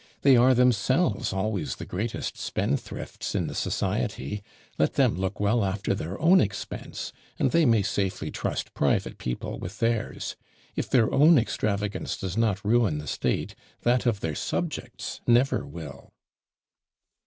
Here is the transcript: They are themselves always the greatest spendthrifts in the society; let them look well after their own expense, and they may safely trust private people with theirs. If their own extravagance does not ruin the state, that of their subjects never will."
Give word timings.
They 0.23 0.35
are 0.35 0.55
themselves 0.55 1.31
always 1.31 1.75
the 1.75 1.85
greatest 1.85 2.35
spendthrifts 2.35 3.35
in 3.35 3.45
the 3.45 3.53
society; 3.53 4.41
let 4.79 4.95
them 4.95 5.15
look 5.15 5.39
well 5.39 5.63
after 5.63 5.93
their 5.93 6.19
own 6.19 6.41
expense, 6.41 7.13
and 7.37 7.51
they 7.51 7.67
may 7.67 7.83
safely 7.83 8.31
trust 8.31 8.73
private 8.73 9.19
people 9.19 9.59
with 9.59 9.77
theirs. 9.77 10.35
If 10.75 10.89
their 10.89 11.13
own 11.13 11.37
extravagance 11.37 12.17
does 12.17 12.35
not 12.35 12.65
ruin 12.65 12.97
the 12.97 13.05
state, 13.05 13.53
that 13.83 14.07
of 14.07 14.21
their 14.21 14.33
subjects 14.33 15.21
never 15.27 15.67
will." 15.67 16.11